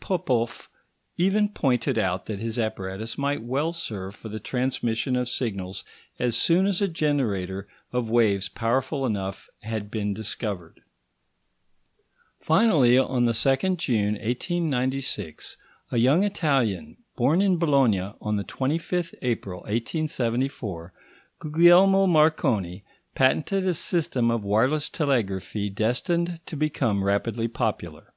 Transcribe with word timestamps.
Popoff 0.00 0.70
even 1.18 1.50
pointed 1.50 1.98
out 1.98 2.24
that 2.24 2.38
his 2.38 2.58
apparatus 2.58 3.18
might 3.18 3.42
well 3.42 3.74
serve 3.74 4.14
for 4.14 4.30
the 4.30 4.40
transmission 4.40 5.16
of 5.16 5.28
signals 5.28 5.84
as 6.18 6.34
soon 6.34 6.66
as 6.66 6.80
a 6.80 6.88
generator 6.88 7.68
of 7.92 8.08
waves 8.08 8.48
powerful 8.48 9.04
enough 9.04 9.50
had 9.60 9.90
been 9.90 10.14
discovered. 10.14 10.80
Finally, 12.40 12.96
on 12.96 13.26
the 13.26 13.32
2nd 13.32 13.76
June 13.76 14.14
1896, 14.14 15.58
a 15.90 15.98
young 15.98 16.24
Italian, 16.24 16.96
born 17.14 17.42
in 17.42 17.58
Bologna 17.58 18.14
on 18.22 18.36
the 18.36 18.44
25th 18.44 19.12
April 19.20 19.58
1874, 19.64 20.94
Guglielmo 21.40 22.06
Marconi, 22.06 22.82
patented 23.14 23.66
a 23.66 23.74
system 23.74 24.30
of 24.30 24.42
wireless 24.42 24.88
telegraphy 24.88 25.68
destined 25.68 26.40
to 26.46 26.56
become 26.56 27.04
rapidly 27.04 27.46
popular. 27.46 28.14